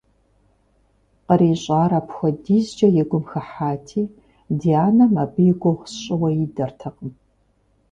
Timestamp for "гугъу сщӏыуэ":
5.61-6.29